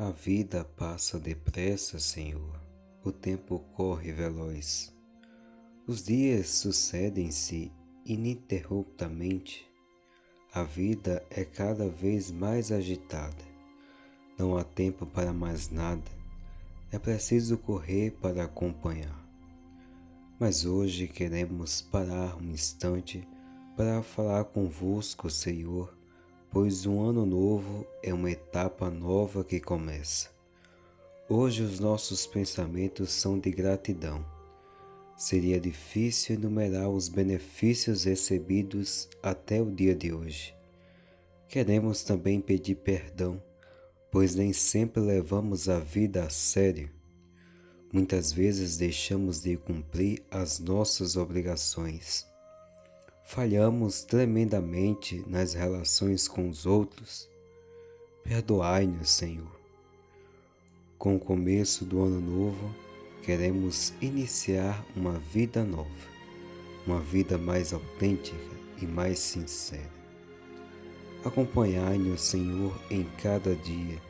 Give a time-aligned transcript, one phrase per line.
[0.00, 2.58] A vida passa depressa, Senhor.
[3.04, 4.96] O tempo corre veloz.
[5.86, 7.70] Os dias sucedem-se
[8.06, 9.70] ininterruptamente.
[10.54, 13.44] A vida é cada vez mais agitada.
[14.38, 16.10] Não há tempo para mais nada.
[16.90, 19.22] É preciso correr para acompanhar.
[20.38, 23.28] Mas hoje queremos parar um instante
[23.76, 25.99] para falar convosco, Senhor
[26.50, 30.28] pois um ano novo é uma etapa nova que começa.
[31.28, 34.24] Hoje os nossos pensamentos são de gratidão.
[35.16, 40.52] Seria difícil enumerar os benefícios recebidos até o dia de hoje.
[41.48, 43.40] Queremos também pedir perdão,
[44.10, 46.90] pois nem sempre levamos a vida a sério.
[47.92, 52.29] Muitas vezes deixamos de cumprir as nossas obrigações
[53.30, 57.30] falhamos tremendamente nas relações com os outros,
[58.24, 59.56] perdoai-nos, Senhor.
[60.98, 62.74] Com o começo do ano novo,
[63.22, 65.88] queremos iniciar uma vida nova,
[66.84, 68.36] uma vida mais autêntica
[68.82, 69.92] e mais sincera.
[71.24, 74.02] Acompanhai-nos, Senhor, em cada dia,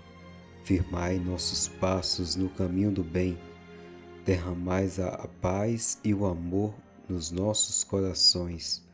[0.65, 3.39] firmai nossos passos no caminho do bem,
[4.25, 6.73] derramais a paz e o amor
[7.07, 8.89] nos nossos corações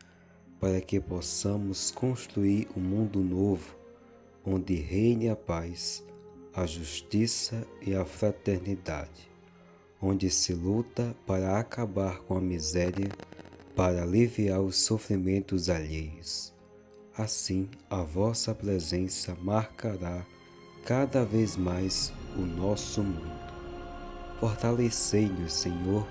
[0.66, 3.76] para que possamos construir um mundo novo
[4.44, 6.04] onde reine a paz,
[6.52, 9.30] a justiça e a fraternidade,
[10.02, 13.08] onde se luta para acabar com a miséria,
[13.76, 16.52] para aliviar os sofrimentos alheios.
[17.16, 20.26] Assim, a vossa presença marcará
[20.84, 23.52] cada vez mais o nosso mundo.
[24.40, 26.04] Fortalecei-nos, Senhor,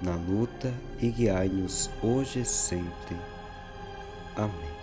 [0.00, 3.35] na luta e guiai-nos hoje e sempre
[4.36, 4.75] 阿。